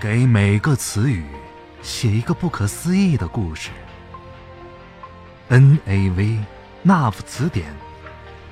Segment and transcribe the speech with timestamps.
[0.00, 1.24] 给每个词语
[1.82, 3.70] 写一个不可思议的故事。
[5.48, 6.38] N A V
[6.82, 7.72] 那夫词典，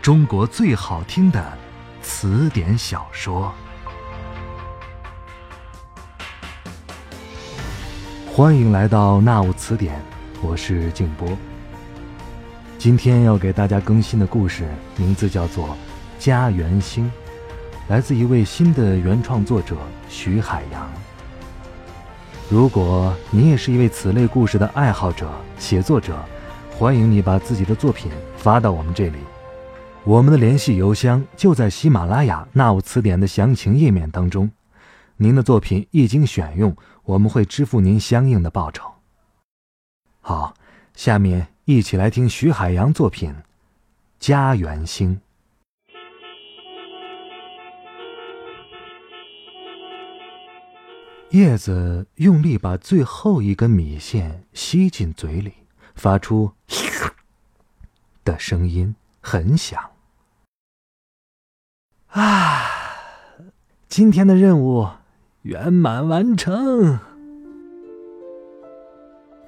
[0.01, 1.59] 中国最好听的
[2.01, 3.53] 词典小说。
[8.33, 10.01] 欢迎来到那吾词典，
[10.41, 11.37] 我是静波。
[12.79, 15.69] 今天要给大家更新的故事名字叫做
[16.19, 17.07] 《家园星》，
[17.89, 19.77] 来自一位新的原创作者
[20.09, 20.91] 徐海洋。
[22.53, 26.23] 如果你也是一位此类故事的爱好者、写作者，
[26.79, 29.17] 欢迎你把自己的作品发到我们这里。
[30.05, 34.51] 我们的联系邮箱就在喜马拉雅那吾词典的详情页面当中。
[35.17, 38.85] 您的作品一经选用，我们会支付您相应的报酬。
[40.21, 40.53] 好，
[40.95, 43.31] 下面一起来听徐海洋作品
[44.19, 45.17] 《家园星》。
[51.33, 55.55] 叶子用力把最后一根米线吸进嘴里，
[55.95, 56.53] 发出
[58.23, 59.83] “的声音，很响。
[62.09, 62.67] 啊，
[63.89, 64.87] 今天的任务
[65.41, 66.99] 圆满完成。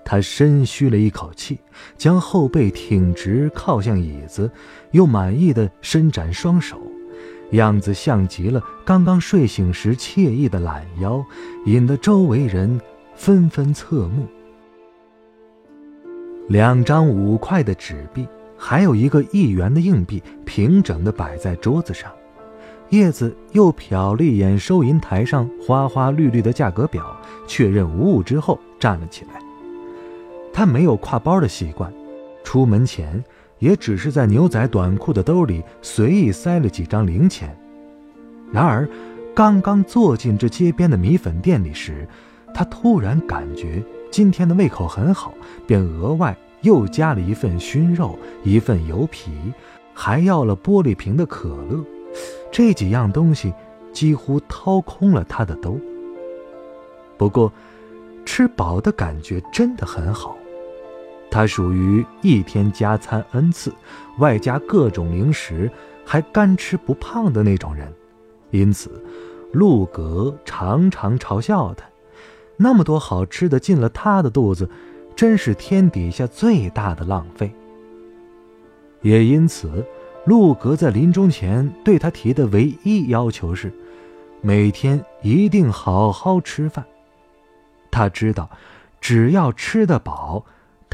[0.06, 1.58] 他深吁了一口气，
[1.98, 4.50] 将后背挺直，靠向椅子，
[4.92, 6.80] 又满意的伸展双手。
[7.54, 11.24] 样子像极了刚刚睡醒时惬意的懒腰，
[11.66, 12.80] 引得周围人
[13.14, 14.26] 纷纷侧目。
[16.48, 22.12] 两张五块的纸币，还有一个一元的硬币，平整的摆在桌子上。
[22.90, 27.04] 叶子又瞟了一眼收银台上花花绿绿的价格表，
[27.46, 29.40] 确认无误之后，站了起来。
[30.52, 31.92] 他没有挎包的习惯，
[32.44, 33.24] 出门前。
[33.64, 37.56] 也只是在牛仔短裤的兜里随意塞了几张零钱。
[38.52, 38.86] 然而，
[39.34, 42.06] 刚刚坐进这街边的米粉店里时，
[42.52, 45.32] 他突然感觉今天的胃口很好，
[45.66, 49.30] 便额外又加了一份熏肉，一份油皮，
[49.94, 51.82] 还要了玻璃瓶的可乐。
[52.52, 53.50] 这几样东西
[53.94, 55.80] 几乎掏空了他的兜。
[57.16, 57.50] 不过，
[58.26, 60.36] 吃饱的感觉真的很好。
[61.34, 63.74] 他属于一天加餐 n 次，
[64.18, 65.68] 外加各种零食，
[66.06, 67.92] 还干吃不胖的那种人，
[68.52, 69.02] 因此，
[69.52, 71.84] 陆格常常嘲笑他，
[72.56, 74.70] 那么多好吃的进了他的肚子，
[75.16, 77.52] 真是天底下最大的浪费。
[79.02, 79.84] 也因此，
[80.26, 83.72] 陆格在临终前对他提的唯一要求是，
[84.40, 86.84] 每天一定好好吃饭。
[87.90, 88.48] 他知道，
[89.00, 90.46] 只要吃得饱。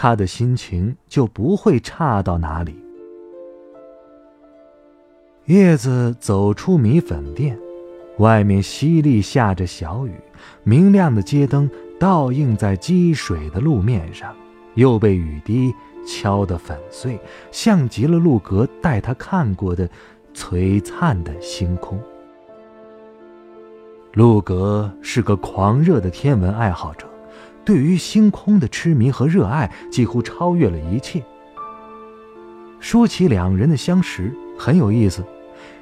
[0.03, 2.75] 他的心情就不会差到哪里。
[5.45, 7.59] 叶子走出米粉店，
[8.17, 10.15] 外面淅沥下着小雨，
[10.63, 14.35] 明亮的街灯倒映在积水的路面上，
[14.73, 15.71] 又被雨滴
[16.07, 19.87] 敲得粉碎，像极了路格带他看过的
[20.33, 22.01] 璀璨的星空。
[24.15, 27.07] 路格是个狂热的天文爱好者。
[27.71, 31.23] 对于星空的痴迷和热爱，几乎超越了一切。
[32.81, 35.23] 说起两人的相识，很有意思。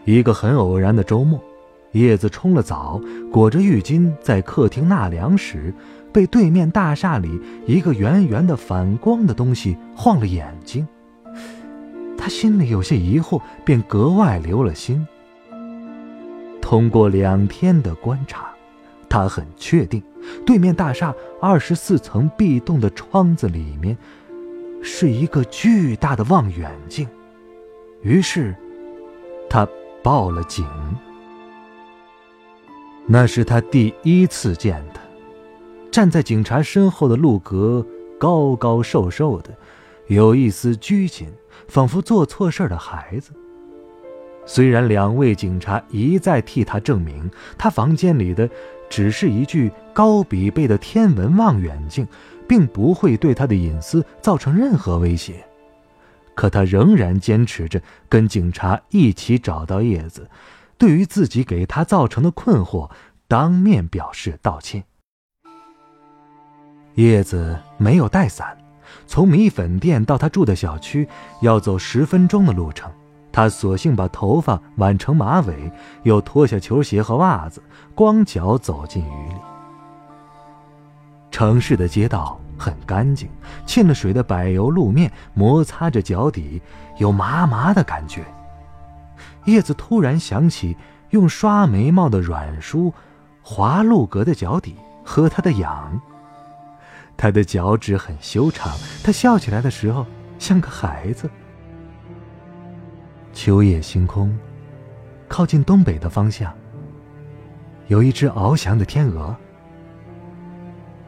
[0.05, 1.43] 一个很偶然的周末，
[1.93, 3.01] 叶子冲了澡，
[3.33, 5.73] 裹着浴巾在客厅纳凉时，
[6.13, 10.87] 被对面大厦里一个圆圆的反光的东西晃了眼睛。
[12.19, 15.09] 他心里有些疑惑，便格外留了心。
[16.61, 18.58] 通过两天的观察。
[19.19, 20.01] 他很确定，
[20.47, 23.99] 对面大厦二十四层壁洞的窗子里面，
[24.81, 27.09] 是一个巨大的望远镜。
[28.03, 28.55] 于是，
[29.51, 29.67] 他
[30.05, 30.65] 报了警。
[33.09, 35.01] 那是他第一次见他。
[35.91, 37.85] 站在警察身后的路格，
[38.21, 39.51] 高高瘦瘦的，
[40.07, 41.29] 有一丝拘谨，
[41.67, 43.33] 仿佛做错事的孩子。
[44.47, 48.49] 虽然两位警察一再替他证明，他房间里的
[48.89, 52.07] 只是一具高比倍的天文望远镜，
[52.49, 55.45] 并不会对他的隐私造成任何威胁，
[56.35, 60.29] 可他仍然坚持着跟警察一起找到叶子，
[60.77, 62.91] 对于自己给他造成的困惑，
[63.27, 64.85] 当面表示道歉。
[66.95, 68.57] 叶子没有带伞，
[69.07, 71.07] 从米粉店到他住的小区
[71.43, 72.91] 要走十分钟的路程。
[73.39, 75.71] 他索性把头发挽成马尾，
[76.03, 77.63] 又脱下球鞋和袜子，
[77.95, 79.37] 光脚走进雨里。
[81.31, 83.31] 城市的街道很干净，
[83.65, 86.61] 沁了水的柏油路面摩擦着脚底，
[86.97, 88.25] 有麻麻的感觉。
[89.45, 90.77] 叶子突然想起
[91.11, 92.93] 用刷眉毛的软梳
[93.41, 94.75] 划路格的脚底，
[95.05, 96.01] 喝他的痒。
[97.17, 100.05] 他的脚趾很修长，他笑起来的时候
[100.41, 101.31] 像个孩子。
[103.41, 104.37] 秋夜星空，
[105.29, 106.53] 靠近东北的方向，
[107.87, 109.35] 有一只翱翔的天鹅。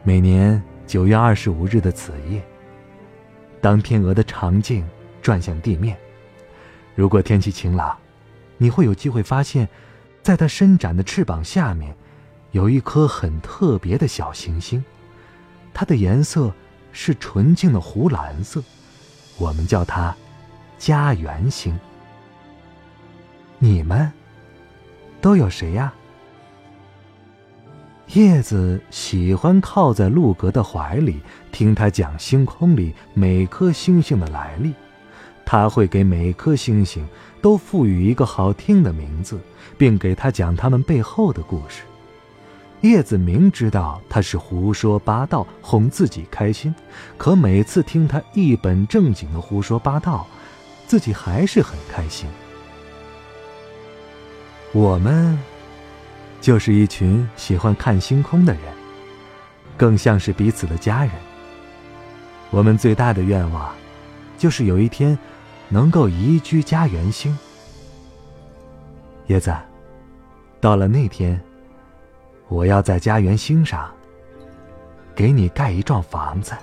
[0.01, 2.41] 每年九月二十五日的子夜，
[3.59, 4.87] 当天鹅的长颈
[5.21, 5.97] 转向地面，
[6.95, 7.97] 如果天气晴朗，
[8.57, 9.67] 你会有机会发现，
[10.23, 11.93] 在它伸展的翅膀下面，
[12.51, 14.81] 有一颗很特别的小行星。
[15.73, 16.49] 它的颜色
[16.93, 18.63] 是纯净的湖蓝色，
[19.37, 20.15] 我们叫它
[20.77, 21.77] 家园星。
[23.63, 24.11] 你们
[25.21, 25.93] 都有谁呀？
[28.07, 31.19] 叶子喜欢靠在陆格的怀里，
[31.51, 34.73] 听他讲星空里每颗星星的来历。
[35.45, 37.07] 他会给每颗星星
[37.39, 39.39] 都赋予一个好听的名字，
[39.77, 41.83] 并给他讲他们背后的故事。
[42.81, 46.73] 叶子明知道他是胡说八道，哄自己开心，
[47.15, 50.25] 可每次听他一本正经的胡说八道，
[50.87, 52.27] 自己还是很开心。
[54.73, 55.37] 我们，
[56.39, 58.61] 就是一群喜欢看星空的人，
[59.75, 61.13] 更像是彼此的家人。
[62.49, 63.73] 我们最大的愿望，
[64.37, 65.17] 就是有一天，
[65.67, 67.37] 能够移居家园星。
[69.27, 69.53] 叶子，
[70.59, 71.39] 到了那天。
[72.47, 73.89] 我要在家园星上
[75.15, 76.53] 给你盖一幢房子。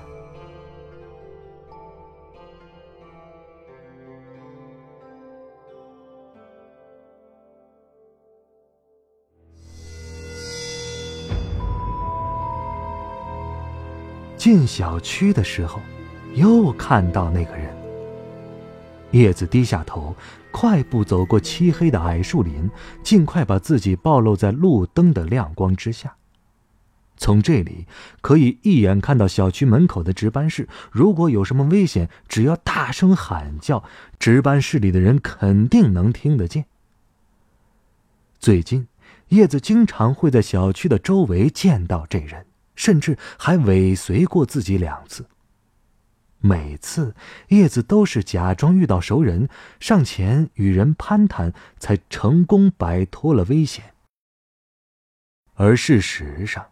[14.39, 15.81] 进小区的时候，
[16.35, 17.77] 又看到那个人。
[19.11, 20.17] 叶子低下头。
[20.51, 22.69] 快步走过漆黑的矮树林，
[23.03, 26.17] 尽快把自己暴露在路灯的亮光之下。
[27.17, 27.87] 从这里
[28.23, 30.67] 可以一眼看到小区门口的值班室。
[30.91, 33.85] 如果有什么危险，只要大声喊叫，
[34.19, 36.65] 值班室里的人肯定能听得见。
[38.41, 38.89] 最近，
[39.29, 42.47] 叶子经常会在小区的周围见到这人，
[42.79, 45.27] 甚至还尾随过自己两次。
[46.39, 47.17] 每次
[47.49, 49.49] 叶子都是假装遇到熟人，
[49.81, 53.93] 上前与人攀谈，才成功摆脱了危险。
[55.57, 56.65] 而事实上，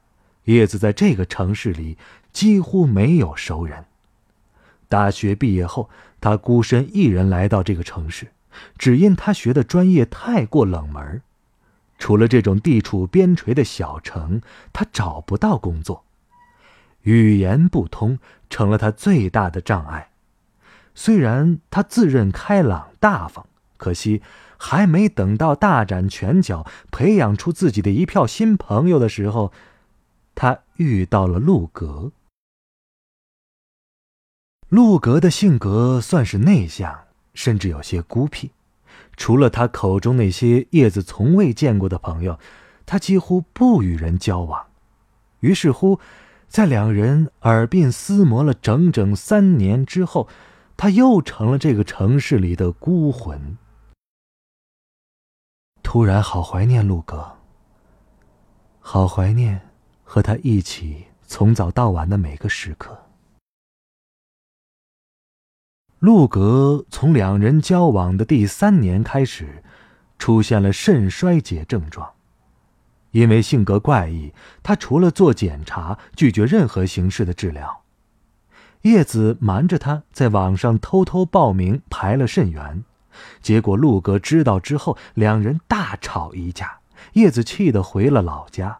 [0.44, 1.98] 叶子在这个城市里
[2.32, 3.84] 几乎没有熟人。
[4.88, 8.28] 大学毕业后，他孤身一人来到这个城市，
[8.78, 11.20] 只因他学的专业太过冷门，
[11.98, 14.40] 除了这种地处边陲的小城，
[14.72, 16.04] 他找不到工作。
[17.02, 18.18] 语言不通
[18.50, 20.10] 成了他最大的障碍。
[20.94, 23.46] 虽然他自认开朗大方，
[23.76, 24.22] 可惜
[24.56, 29.52] 还没等到大展拳脚，培养出自己的一票新朋友的时候，
[30.34, 32.12] 他遇到了陆格。
[34.68, 37.04] 陆格的性格算是内向，
[37.34, 38.50] 甚至有些孤僻。
[39.16, 42.38] 除了他口中那些叶子从未见过的朋友，
[42.84, 44.66] 他几乎不与人交往。
[45.40, 45.98] 于是乎。
[46.48, 50.28] 在两人耳鬓厮磨了整整三年之后，
[50.76, 53.58] 他又成了这个城市里的孤魂。
[55.82, 57.38] 突然，好怀念陆哥，
[58.78, 59.60] 好怀念
[60.04, 63.05] 和他一起从早到晚的每个时刻。
[65.98, 69.62] 陆格从两人交往的第三年开始，
[70.18, 72.12] 出现了肾衰竭症状。
[73.12, 77.82] 因为性格怪异，他除了做检查，拒绝任何形式的治疗。
[78.82, 82.84] 叶子瞒着他在网上偷偷报名排了肾源，
[83.40, 86.78] 结果陆格知道之后，两人大吵一架。
[87.14, 88.78] 叶子气得回了老家。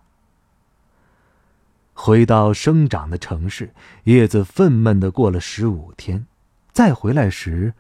[1.95, 3.73] 回到生长的城市，
[4.05, 6.27] 叶子愤懑的过了十五天，
[6.76, 7.73] 再回来时，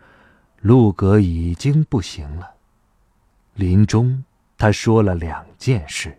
[0.62, 2.54] 陆格已经不行了。
[3.52, 4.24] 临终，
[4.56, 6.16] 他说了两件事。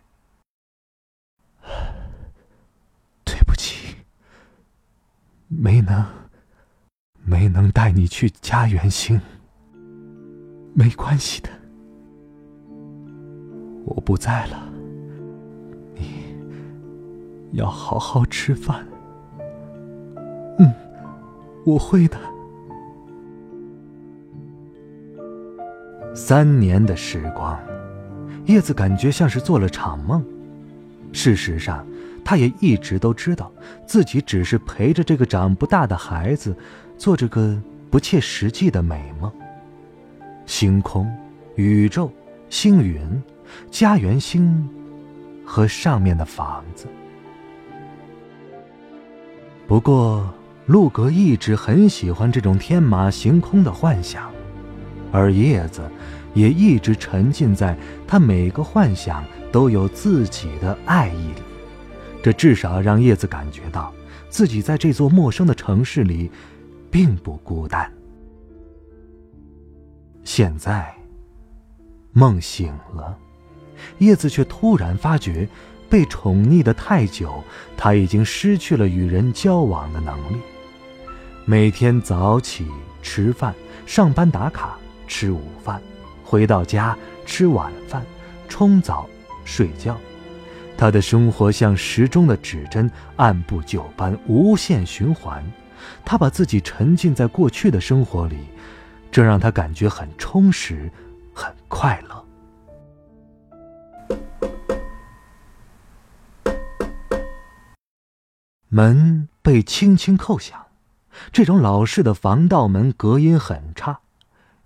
[3.26, 3.96] 对不起，
[5.48, 6.06] 没能，
[7.24, 9.20] 没能带你去家园星。
[10.76, 11.50] 没关系的，
[13.86, 14.72] 我不在了，
[15.96, 16.38] 你
[17.54, 18.88] 要好好吃饭。
[20.60, 20.72] 嗯，
[21.66, 22.37] 我会的。
[26.28, 27.58] 三年的时光，
[28.48, 30.22] 叶子感觉像是做了场梦。
[31.14, 31.88] 事实上，
[32.22, 33.50] 他也一直都知道，
[33.86, 36.54] 自己只是陪着这个长不大的孩子，
[36.98, 37.58] 做着个
[37.90, 39.32] 不切实际的美梦。
[40.46, 41.10] 星空、
[41.56, 42.12] 宇宙、
[42.50, 43.00] 星云、
[43.72, 44.68] 家园星
[45.46, 46.88] 和上面的房子，
[49.66, 50.30] 不过，
[50.66, 54.30] 陆格一直很喜欢这种天马行空的幻想，
[55.14, 55.90] 而叶子
[56.38, 57.76] 也一直沉浸在
[58.08, 61.42] 他每个幻想都有自己的爱意里。
[62.22, 63.92] 这至少让叶子感觉到
[64.30, 66.30] 自己在这座陌生的城市里
[66.92, 67.92] 并不孤单。
[70.24, 70.94] 现在，
[72.12, 73.18] 梦醒了，
[73.98, 75.50] 叶子却突然发觉。
[75.90, 77.42] 被宠溺的太久，
[77.78, 80.36] 他已经失去了与人交往的能力。
[81.46, 82.68] 每天早起
[83.02, 84.78] 吃饭、上班打卡、
[85.08, 85.82] 吃午饭，
[86.28, 86.94] 回到家
[87.26, 88.06] 吃晚饭、
[88.50, 89.08] 冲澡、
[89.46, 89.98] 睡觉，
[90.78, 95.42] 他的生活像时钟的指针，按部就班，无限循环。
[96.04, 98.40] 他把自己沉浸在过去的生活里，
[99.10, 100.92] 这让他感觉很充实，
[101.34, 102.26] 很快乐。
[108.68, 110.62] 门被轻轻扣响，
[111.32, 114.02] 这种老式的防盗门隔音很差。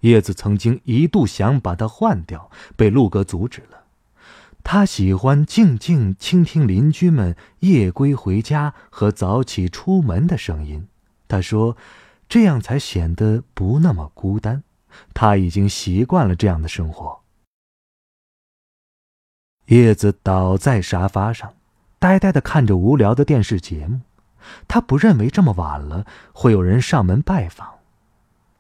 [0.01, 3.86] 叶子曾经一度想把它换掉，被陆哥阻止了。
[4.63, 10.88] 他喜欢静静倾听邻居们夜归回家和早起出门的声音。
[11.27, 11.75] 他说，
[12.29, 14.63] 这样才显得不那么孤单。
[15.13, 17.22] 他已经习惯了这样的生活。
[19.65, 21.53] 叶子倒在沙发上。
[21.98, 24.01] 呆呆的看着无聊的电视节目，
[24.67, 27.80] 他不认为这么晚了会有人上门拜访。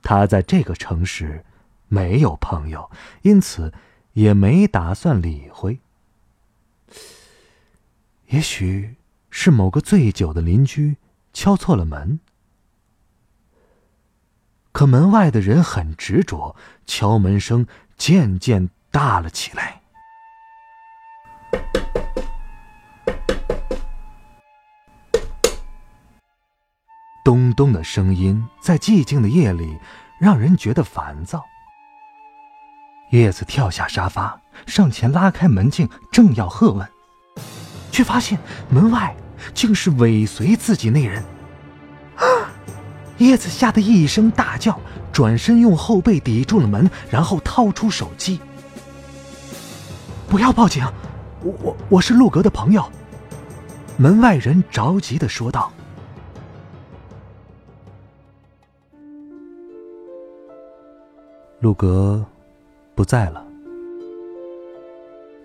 [0.01, 1.45] 他在这个城市
[1.87, 2.89] 没有朋友，
[3.21, 3.73] 因此
[4.13, 5.79] 也没打算理会。
[8.27, 8.95] 也许
[9.29, 10.97] 是某个醉酒的邻居
[11.33, 12.19] 敲错了门，
[14.71, 16.55] 可门外的人很执着，
[16.85, 17.67] 敲门声
[17.97, 19.80] 渐渐大了起来。
[27.23, 29.77] 咚咚的声音在寂静的夜里
[30.19, 31.43] 让人觉得烦躁。
[33.11, 36.87] 叶子跳下沙发，上前拉开门镜，正要喝问，
[37.91, 39.15] 却发现门外
[39.53, 41.23] 竟是尾随自己那人。
[42.15, 42.25] 啊！
[43.17, 44.79] 叶子吓得一声大叫，
[45.11, 48.39] 转身用后背抵住了门，然后掏出手机。
[50.27, 50.83] 不要报警，
[51.43, 52.89] 我我我是陆格的朋友。
[53.97, 55.71] 门外人着急的说道。
[61.61, 62.25] 陆格
[62.95, 63.45] 不在了。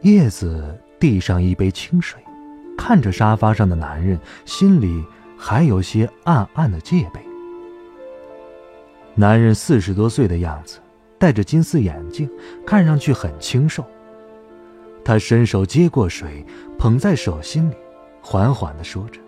[0.00, 2.18] 叶子递上一杯清水，
[2.76, 5.04] 看着沙发上的男人，心里
[5.36, 7.20] 还有些暗暗的戒备。
[9.14, 10.78] 男人四十多岁的样子，
[11.18, 12.30] 戴着金丝眼镜，
[12.66, 13.84] 看上去很清瘦。
[15.04, 16.42] 他伸手接过水，
[16.78, 17.74] 捧在手心里，
[18.22, 19.20] 缓缓的说着：“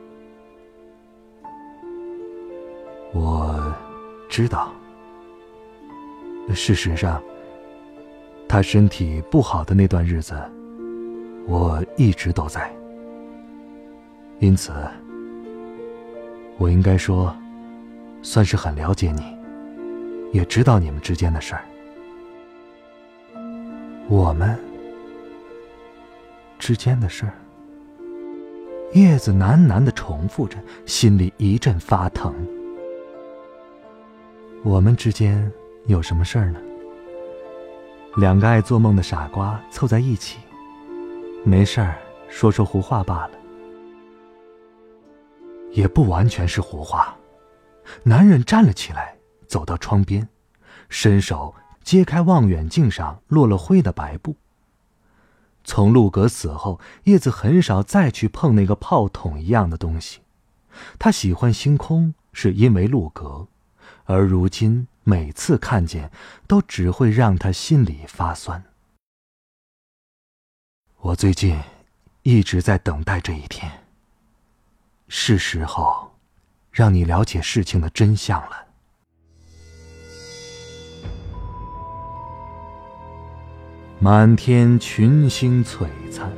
[3.12, 3.74] 我
[4.30, 4.72] 知道。”
[6.54, 7.22] 事实上，
[8.48, 10.34] 他身体不好的那段日子，
[11.46, 12.70] 我一直都在。
[14.40, 14.72] 因此，
[16.56, 17.34] 我应该说，
[18.22, 19.36] 算是很了解你，
[20.32, 21.64] 也知道你们之间的事儿。
[24.08, 24.58] 我们
[26.58, 27.32] 之间的事儿，
[28.94, 32.34] 叶子喃喃的重复着，心里一阵发疼。
[34.64, 35.50] 我们之间。
[35.88, 36.60] 有什么事儿呢？
[38.18, 40.38] 两个爱做梦的傻瓜凑在一起，
[41.46, 43.30] 没事儿说说胡话罢了。
[45.72, 47.16] 也不完全是胡话。
[48.02, 49.16] 男人站了起来，
[49.46, 50.28] 走到窗边，
[50.90, 54.36] 伸手揭开望远镜上落了灰的白布。
[55.64, 60.20] 从陆格死后，叶子很少再去碰那个炮筒一样的东西。
[60.98, 63.48] 他喜欢星空，是因为陆格，
[64.04, 64.86] 而如今。
[65.08, 66.10] 每次看见，
[66.46, 68.62] 都只会让他心里发酸。
[70.98, 71.58] 我最近
[72.24, 73.72] 一直在等待这一天。
[75.08, 76.14] 是时候，
[76.70, 78.66] 让你了解事情的真相了。
[83.98, 86.30] 满天群星璀璨，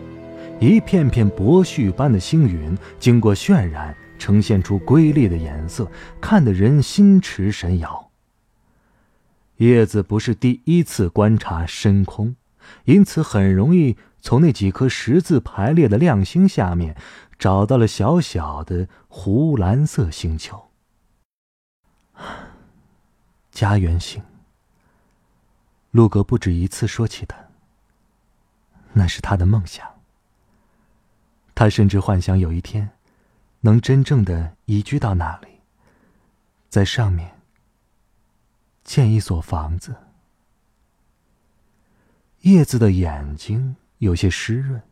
[0.61, 8.10] 一片片薄絮般的星云，经过渲染，呈现出瑰丽的颜色，看得人心驰神摇。
[9.61, 12.35] 叶子不是第一次观察深空，
[12.85, 16.97] 因此很容易从那几颗十字排列的亮星下面，
[17.39, 20.71] 找到了小小的湖蓝色星球。
[23.53, 24.23] 家园星。
[25.91, 27.37] 陆格不止一次说起他，
[28.95, 29.87] 那是他的梦想。
[31.55, 32.93] 他甚至幻想有一天，
[33.61, 35.49] 能真正的移居到那里，
[36.71, 37.40] 在上面
[38.91, 39.95] 建一所房子。
[42.41, 44.83] 叶子的眼睛有些湿润，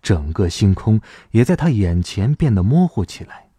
[0.00, 0.98] 整个星空
[1.32, 3.50] 也在他眼前变得模糊起来。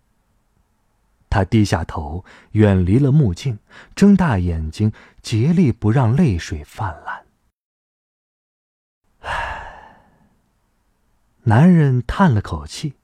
[1.30, 3.60] 他低下头，远离了目镜，
[3.94, 7.26] 睁大眼睛，竭力不让泪水泛滥。
[9.20, 10.00] 唉，
[11.44, 12.96] 男人叹了口气，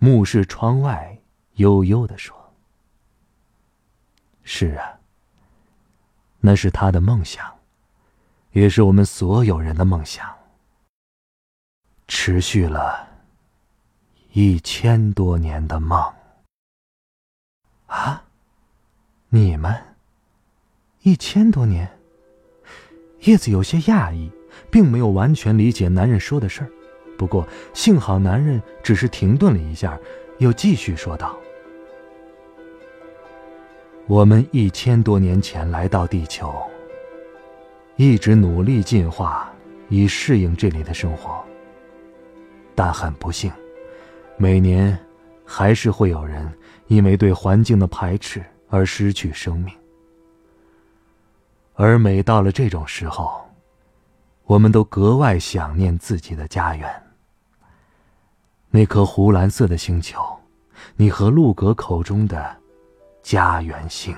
[0.00, 1.20] 目视窗外，
[1.52, 2.52] 悠悠的说
[4.42, 4.98] ：“是啊，
[6.46, 7.42] 那是他的梦想，
[8.52, 10.30] 也是我们所有人的梦想。
[12.06, 13.08] 持续了
[14.32, 15.98] 一千多年的梦。”
[17.88, 18.22] 啊！
[19.30, 19.74] 你们
[21.00, 21.98] 一千多年，
[23.20, 24.30] 叶子有些讶异，
[24.70, 26.70] 并没有完全理解男人说的事儿。
[27.16, 29.98] 不过幸好男人只是停顿了一下，
[30.40, 31.34] 又继续说道
[34.06, 36.54] ：“我们一千多年前来到地球，
[37.96, 39.50] 一直努力进化，
[39.88, 41.42] 以适应这里的生活。
[42.74, 43.50] 但很不幸，
[44.36, 44.98] 每年
[45.44, 46.52] 还是会有人。”
[46.86, 49.74] 因为对环境的排斥而失去生命，
[51.72, 53.40] 而每到了这种时候，
[54.44, 57.02] 我们都格外想念自己的家园。
[58.68, 60.20] 那颗湖蓝色的星球，
[60.94, 62.54] 你和陆格口中的
[63.24, 64.16] 家园星。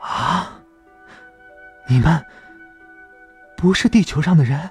[0.00, 0.58] 啊！
[1.86, 2.24] 你们
[3.58, 4.70] 不是地球上的人？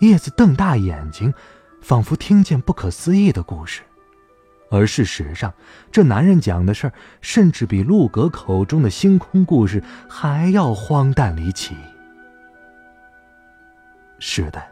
[0.00, 1.32] 叶子瞪大眼睛。
[1.82, 3.82] 仿佛听见不可思议的故事，
[4.70, 5.52] 而事实上，
[5.90, 11.76] 这男人讲的事儿，甚至比陆格口中的星空故事还要荒诞离奇。
[14.20, 14.62] 是的，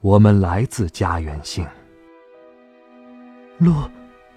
[0.00, 1.66] 我们来自家园星。
[3.60, 3.74] 陆，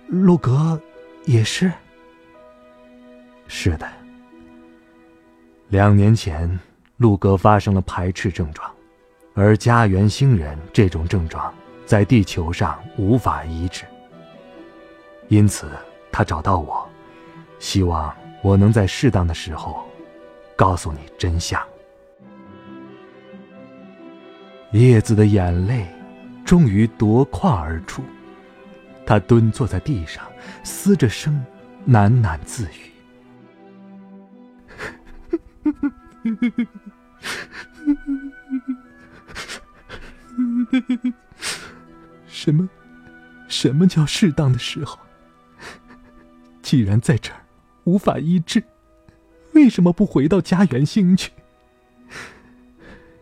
[0.09, 0.77] 陆格，
[1.23, 1.71] 也是。
[3.47, 3.87] 是的，
[5.69, 6.59] 两年前，
[6.97, 8.69] 陆格发生了排斥症状。
[9.33, 11.53] 而家园星人这种症状
[11.85, 13.85] 在地球上无法医治，
[15.29, 15.67] 因此
[16.11, 16.85] 他找到我，
[17.59, 19.89] 希望我能在适当的时候
[20.53, 21.61] 告诉你真相。
[24.73, 25.87] 叶子的眼泪
[26.43, 28.03] 终于夺眶而出，
[29.05, 30.25] 他蹲坐在地上，
[30.63, 31.45] 嘶着声
[31.87, 32.91] 喃喃自语。
[42.27, 42.69] 什么？
[43.47, 44.99] 什么叫适当的时候？
[46.61, 47.39] 既然在这儿
[47.83, 48.63] 无法医治，
[49.53, 51.31] 为什么不回到家园星去？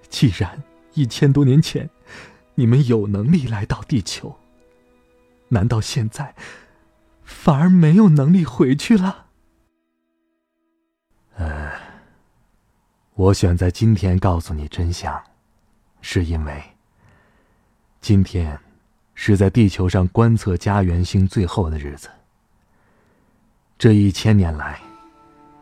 [0.10, 0.64] 既然
[0.94, 1.90] 一千多年前
[2.56, 4.36] 你们有能力来到地球，
[5.52, 6.34] 难道现在
[7.24, 9.28] 反而没有能力回去了？
[11.36, 11.72] 呃，
[13.16, 15.22] 我选在今天告诉你真相，
[16.02, 16.64] 是因为。
[18.00, 18.58] 今天，
[19.14, 22.10] 是在地球上观测家园星最后的日子。
[23.78, 24.80] 这一千年来，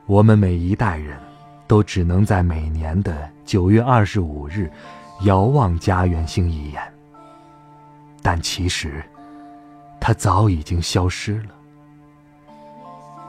[0.05, 1.19] 我们每一代人
[1.67, 4.71] 都只能在每年的九月二十五日
[5.23, 6.93] 遥望家园星一眼。
[8.21, 9.03] 但其实，
[9.99, 11.49] 它早已经消失了。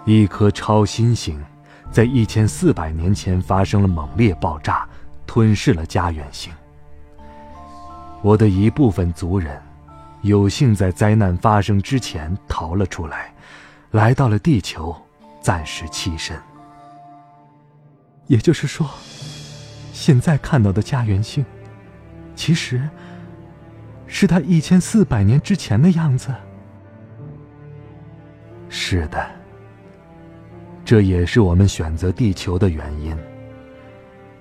[0.06, 1.42] 一颗超新星
[1.90, 4.88] 在一千四百年前发生了猛烈爆炸，
[5.26, 6.52] 吞噬了家园星。
[8.22, 9.60] 我的一部分族人，
[10.22, 13.32] 有幸在灾难发生之前逃了出来，
[13.90, 14.94] 来到了地球，
[15.40, 16.40] 暂时栖身。
[18.26, 18.88] 也就是说，
[19.92, 21.44] 现在看到的家园星，
[22.34, 22.88] 其实
[24.06, 26.34] 是他一千四百年之前的样子。
[28.72, 29.28] 是的，
[30.84, 33.14] 这也是我们选择地球的原因。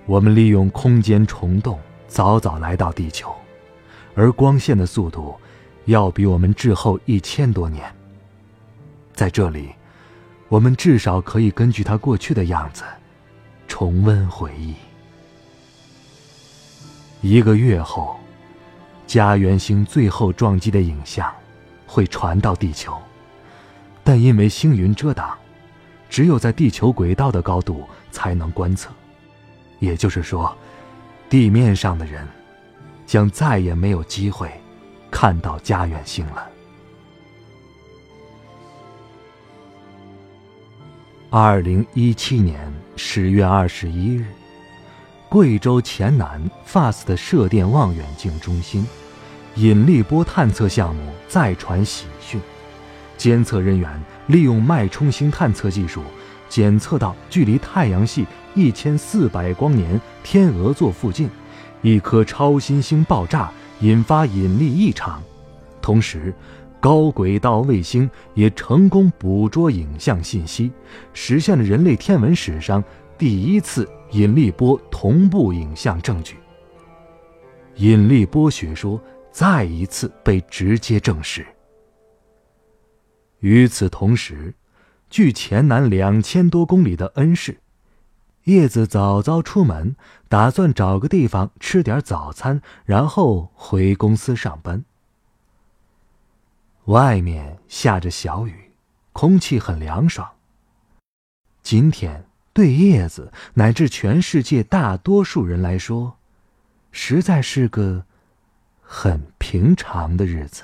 [0.05, 3.33] 我们利用空间虫洞，早早来到地球。
[4.13, 5.35] 而光线的速度，
[5.85, 7.91] 要比我们滞后一千多年。
[9.13, 9.69] 在这里，
[10.47, 12.83] 我们至少可以根据它过去的样子，
[13.67, 14.75] 重温回忆。
[17.21, 18.19] 一个月后，
[19.07, 21.33] 家园星最后撞击的影像
[21.87, 22.95] 会传到地球，
[24.03, 25.37] 但因为星云遮挡，
[26.09, 28.89] 只有在地球轨道的高度才能观测。
[29.79, 30.55] 也就是说，
[31.29, 32.27] 地面上的人。
[33.09, 34.51] 将再也没有机会
[35.09, 36.47] 看到家园星了。
[41.31, 44.27] 二零一七年十月二十一日，
[45.27, 48.85] 贵州黔南 FAST 射电望远镜中心
[49.55, 52.39] 引力波探测项目再传喜讯，
[53.19, 56.01] 监测人员利用脉冲星探测技术，
[56.47, 61.29] 检测到距离太阳系一千四百光年天鹅座附近，
[61.81, 63.51] 一颗超新星爆炸，
[63.81, 65.21] 引发引力异常。
[65.81, 66.33] 同时，
[66.79, 70.71] 高轨道卫星也成功捕捉影像信息，
[71.13, 72.81] 实现了人类天文史上
[73.17, 76.37] 第一次引力波同步影像证据。
[77.75, 78.99] 引力波学说。
[79.31, 81.45] 再一次被直接证实。
[83.39, 84.53] 与此同时，
[85.09, 87.59] 距黔南两千多公里的恩市，
[88.43, 89.95] 叶子早早出门，
[90.27, 94.83] 打算找个地方吃点早餐，然后回公司上班。
[96.85, 98.71] 外面下着小雨，
[99.13, 100.29] 空气很凉爽。
[101.61, 106.17] 今天对叶子乃至全世界大多数人来说，
[106.91, 108.05] 实在是个。
[108.91, 110.63] 很平常的日子。